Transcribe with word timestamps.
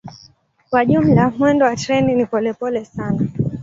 Kwa 0.69 0.85
jumla 0.85 1.29
mwendo 1.29 1.65
wa 1.65 1.75
treni 1.75 2.13
ni 2.15 2.25
polepole 2.25 2.85
sana. 2.85 3.27